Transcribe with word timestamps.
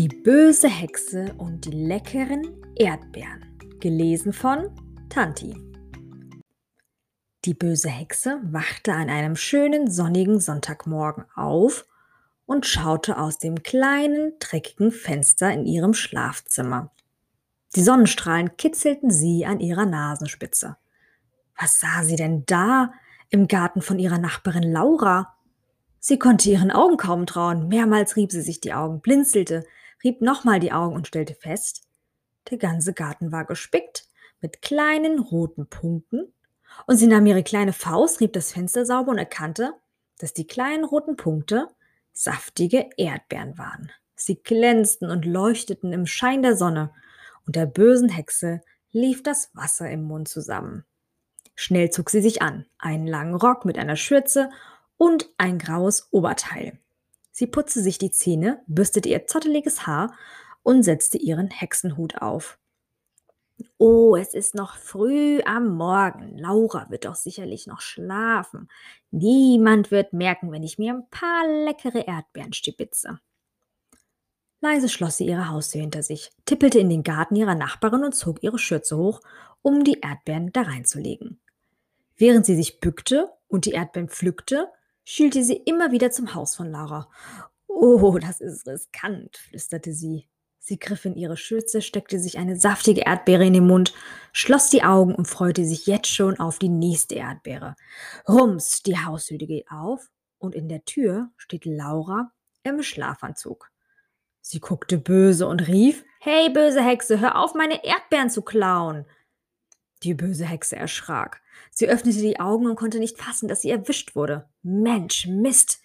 Die 0.00 0.08
böse 0.08 0.68
Hexe 0.68 1.34
und 1.36 1.66
die 1.66 1.72
leckeren 1.72 2.56
Erdbeeren. 2.74 3.44
Gelesen 3.80 4.32
von 4.32 4.70
Tanti. 5.10 5.54
Die 7.44 7.52
böse 7.52 7.90
Hexe 7.90 8.40
wachte 8.44 8.94
an 8.94 9.10
einem 9.10 9.36
schönen 9.36 9.90
sonnigen 9.90 10.40
Sonntagmorgen 10.40 11.26
auf 11.34 11.84
und 12.46 12.64
schaute 12.64 13.18
aus 13.18 13.36
dem 13.36 13.62
kleinen, 13.62 14.32
dreckigen 14.38 14.90
Fenster 14.90 15.52
in 15.52 15.66
ihrem 15.66 15.92
Schlafzimmer. 15.92 16.90
Die 17.76 17.82
Sonnenstrahlen 17.82 18.56
kitzelten 18.56 19.10
sie 19.10 19.44
an 19.44 19.60
ihrer 19.60 19.84
Nasenspitze. 19.84 20.78
Was 21.60 21.78
sah 21.78 22.04
sie 22.04 22.16
denn 22.16 22.44
da 22.46 22.94
im 23.28 23.48
Garten 23.48 23.82
von 23.82 23.98
ihrer 23.98 24.16
Nachbarin 24.16 24.62
Laura? 24.62 25.36
Sie 25.98 26.18
konnte 26.18 26.48
ihren 26.48 26.70
Augen 26.70 26.96
kaum 26.96 27.26
trauen. 27.26 27.68
Mehrmals 27.68 28.16
rieb 28.16 28.32
sie 28.32 28.40
sich 28.40 28.62
die 28.62 28.72
Augen, 28.72 29.02
blinzelte, 29.02 29.66
rieb 30.04 30.20
nochmal 30.20 30.60
die 30.60 30.72
Augen 30.72 30.94
und 30.94 31.06
stellte 31.06 31.34
fest, 31.34 31.86
der 32.50 32.58
ganze 32.58 32.92
Garten 32.92 33.32
war 33.32 33.44
gespickt 33.44 34.06
mit 34.40 34.62
kleinen 34.62 35.18
roten 35.18 35.68
Punkten, 35.68 36.32
und 36.86 36.96
sie 36.96 37.06
nahm 37.06 37.26
ihre 37.26 37.42
kleine 37.42 37.72
Faust, 37.72 38.20
rieb 38.20 38.32
das 38.32 38.52
Fenster 38.52 38.86
sauber 38.86 39.10
und 39.10 39.18
erkannte, 39.18 39.74
dass 40.18 40.32
die 40.32 40.46
kleinen 40.46 40.84
roten 40.84 41.16
Punkte 41.16 41.68
saftige 42.12 42.88
Erdbeeren 42.96 43.58
waren. 43.58 43.90
Sie 44.14 44.36
glänzten 44.36 45.10
und 45.10 45.24
leuchteten 45.24 45.92
im 45.92 46.06
Schein 46.06 46.42
der 46.42 46.56
Sonne, 46.56 46.92
und 47.46 47.56
der 47.56 47.66
bösen 47.66 48.08
Hexe 48.08 48.60
lief 48.92 49.22
das 49.22 49.50
Wasser 49.54 49.90
im 49.90 50.04
Mund 50.04 50.28
zusammen. 50.28 50.84
Schnell 51.54 51.90
zog 51.90 52.10
sie 52.10 52.22
sich 52.22 52.42
an, 52.42 52.66
einen 52.78 53.06
langen 53.06 53.34
Rock 53.34 53.64
mit 53.64 53.78
einer 53.78 53.96
Schürze 53.96 54.50
und 54.96 55.28
ein 55.38 55.58
graues 55.58 56.08
Oberteil. 56.10 56.78
Sie 57.40 57.46
putzte 57.46 57.80
sich 57.80 57.96
die 57.96 58.10
Zähne, 58.10 58.62
bürstete 58.66 59.08
ihr 59.08 59.26
zotteliges 59.26 59.86
Haar 59.86 60.14
und 60.62 60.82
setzte 60.82 61.16
ihren 61.16 61.48
Hexenhut 61.48 62.20
auf. 62.20 62.58
Oh, 63.78 64.14
es 64.14 64.34
ist 64.34 64.54
noch 64.54 64.76
früh 64.76 65.40
am 65.46 65.74
Morgen. 65.74 66.36
Laura 66.36 66.90
wird 66.90 67.06
doch 67.06 67.14
sicherlich 67.14 67.66
noch 67.66 67.80
schlafen. 67.80 68.68
Niemand 69.10 69.90
wird 69.90 70.12
merken, 70.12 70.52
wenn 70.52 70.62
ich 70.62 70.76
mir 70.76 70.92
ein 70.92 71.08
paar 71.08 71.48
leckere 71.64 72.06
Erdbeeren 72.06 72.52
stibitze. 72.52 73.20
Leise 74.60 74.90
schloss 74.90 75.16
sie 75.16 75.26
ihre 75.26 75.48
Haustür 75.48 75.80
hinter 75.80 76.02
sich, 76.02 76.32
tippelte 76.44 76.78
in 76.78 76.90
den 76.90 77.04
Garten 77.04 77.36
ihrer 77.36 77.54
Nachbarin 77.54 78.04
und 78.04 78.14
zog 78.14 78.42
ihre 78.42 78.58
Schürze 78.58 78.98
hoch, 78.98 79.22
um 79.62 79.82
die 79.82 80.00
Erdbeeren 80.02 80.52
da 80.52 80.60
reinzulegen. 80.60 81.40
Während 82.18 82.44
sie 82.44 82.56
sich 82.56 82.80
bückte 82.80 83.30
und 83.48 83.64
die 83.64 83.72
Erdbeeren 83.72 84.10
pflückte, 84.10 84.68
schielte 85.04 85.42
sie 85.44 85.56
immer 85.56 85.92
wieder 85.92 86.10
zum 86.10 86.34
Haus 86.34 86.56
von 86.56 86.70
Laura. 86.70 87.08
Oh, 87.66 88.18
das 88.18 88.40
ist 88.40 88.66
riskant, 88.66 89.36
flüsterte 89.36 89.92
sie. 89.92 90.28
Sie 90.58 90.78
griff 90.78 91.06
in 91.06 91.16
ihre 91.16 91.38
Schürze, 91.38 91.80
steckte 91.80 92.18
sich 92.18 92.38
eine 92.38 92.56
saftige 92.56 93.00
Erdbeere 93.00 93.46
in 93.46 93.54
den 93.54 93.66
Mund, 93.66 93.94
schloss 94.32 94.68
die 94.68 94.82
Augen 94.82 95.14
und 95.14 95.26
freute 95.26 95.64
sich 95.64 95.86
jetzt 95.86 96.08
schon 96.08 96.38
auf 96.38 96.58
die 96.58 96.68
nächste 96.68 97.14
Erdbeere. 97.14 97.76
Rums, 98.28 98.82
die 98.82 98.98
Haushütte 98.98 99.46
geht 99.46 99.70
auf 99.70 100.10
und 100.38 100.54
in 100.54 100.68
der 100.68 100.84
Tür 100.84 101.30
steht 101.38 101.64
Laura 101.64 102.30
im 102.62 102.82
Schlafanzug. 102.82 103.70
Sie 104.42 104.60
guckte 104.60 104.98
böse 104.98 105.46
und 105.46 105.66
rief: 105.66 106.04
Hey, 106.20 106.50
böse 106.50 106.82
Hexe, 106.82 107.20
hör 107.20 107.36
auf, 107.36 107.54
meine 107.54 107.84
Erdbeeren 107.84 108.30
zu 108.30 108.42
klauen! 108.42 109.06
Die 110.02 110.14
böse 110.14 110.46
Hexe 110.46 110.76
erschrak. 110.76 111.42
Sie 111.70 111.88
öffnete 111.88 112.20
die 112.20 112.40
Augen 112.40 112.66
und 112.66 112.76
konnte 112.76 112.98
nicht 112.98 113.18
fassen, 113.18 113.48
dass 113.48 113.62
sie 113.62 113.70
erwischt 113.70 114.16
wurde. 114.16 114.48
Mensch, 114.62 115.26
Mist! 115.26 115.80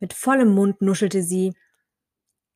Mit 0.00 0.12
vollem 0.12 0.54
Mund 0.54 0.82
nuschelte 0.82 1.22
sie. 1.22 1.54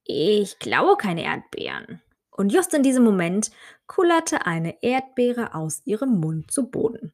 Ich 0.04 0.58
klaue 0.58 0.96
keine 0.96 1.24
Erdbeeren. 1.24 2.02
Und 2.30 2.52
just 2.52 2.74
in 2.74 2.82
diesem 2.82 3.04
Moment 3.04 3.50
kullerte 3.86 4.46
eine 4.46 4.82
Erdbeere 4.82 5.54
aus 5.54 5.82
ihrem 5.84 6.18
Mund 6.18 6.50
zu 6.50 6.70
Boden. 6.70 7.12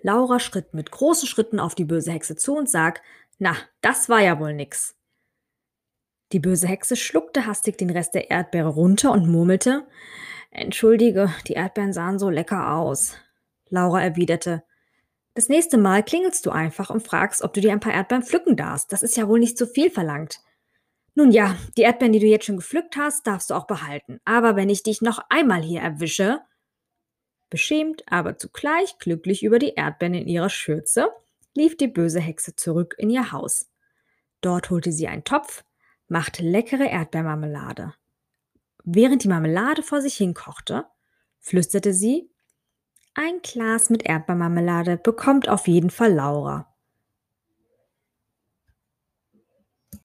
Laura 0.00 0.38
schritt 0.38 0.74
mit 0.74 0.90
großen 0.90 1.26
Schritten 1.26 1.58
auf 1.60 1.74
die 1.74 1.84
böse 1.84 2.12
Hexe 2.12 2.36
zu 2.36 2.56
und 2.56 2.70
sagte, 2.70 3.02
na, 3.38 3.56
das 3.80 4.08
war 4.08 4.20
ja 4.20 4.38
wohl 4.38 4.54
nix. 4.54 4.96
Die 6.32 6.40
böse 6.40 6.68
Hexe 6.68 6.94
schluckte 6.96 7.46
hastig 7.46 7.78
den 7.78 7.90
Rest 7.90 8.14
der 8.14 8.30
Erdbeere 8.30 8.68
runter 8.68 9.12
und 9.12 9.28
murmelte, 9.28 9.86
Entschuldige, 10.60 11.32
die 11.46 11.54
Erdbeeren 11.54 11.92
sahen 11.92 12.18
so 12.18 12.30
lecker 12.30 12.74
aus. 12.74 13.14
Laura 13.68 14.02
erwiderte, 14.02 14.64
das 15.34 15.48
nächste 15.48 15.78
Mal 15.78 16.02
klingelst 16.02 16.44
du 16.46 16.50
einfach 16.50 16.90
und 16.90 17.06
fragst, 17.06 17.42
ob 17.42 17.54
du 17.54 17.60
dir 17.60 17.72
ein 17.72 17.78
paar 17.78 17.92
Erdbeeren 17.92 18.24
pflücken 18.24 18.56
darfst. 18.56 18.92
Das 18.92 19.04
ist 19.04 19.16
ja 19.16 19.28
wohl 19.28 19.38
nicht 19.38 19.56
zu 19.56 19.66
viel 19.68 19.88
verlangt. 19.90 20.40
Nun 21.14 21.30
ja, 21.30 21.56
die 21.76 21.82
Erdbeeren, 21.82 22.12
die 22.12 22.18
du 22.18 22.26
jetzt 22.26 22.46
schon 22.46 22.56
gepflückt 22.56 22.96
hast, 22.96 23.26
darfst 23.26 23.50
du 23.50 23.54
auch 23.54 23.66
behalten. 23.66 24.20
Aber 24.24 24.56
wenn 24.56 24.68
ich 24.68 24.82
dich 24.82 25.00
noch 25.00 25.20
einmal 25.28 25.62
hier 25.62 25.80
erwische, 25.80 26.40
beschämt, 27.50 28.02
aber 28.06 28.36
zugleich 28.36 28.98
glücklich 28.98 29.42
über 29.42 29.58
die 29.58 29.74
Erdbeeren 29.74 30.14
in 30.14 30.28
ihrer 30.28 30.50
Schürze, 30.50 31.10
lief 31.54 31.76
die 31.76 31.88
böse 31.88 32.20
Hexe 32.20 32.56
zurück 32.56 32.94
in 32.98 33.10
ihr 33.10 33.32
Haus. 33.32 33.70
Dort 34.40 34.70
holte 34.70 34.92
sie 34.92 35.08
einen 35.08 35.24
Topf, 35.24 35.64
machte 36.08 36.42
leckere 36.42 36.88
Erdbeermarmelade. 36.88 37.94
Während 38.84 39.24
die 39.24 39.28
Marmelade 39.28 39.82
vor 39.82 40.00
sich 40.00 40.16
hinkochte, 40.16 40.86
flüsterte 41.40 41.92
sie, 41.92 42.30
ein 43.14 43.40
Glas 43.42 43.90
mit 43.90 44.04
Erdbeermarmelade 44.04 44.96
bekommt 44.96 45.48
auf 45.48 45.66
jeden 45.66 45.90
Fall 45.90 46.12
Laura. 46.12 46.67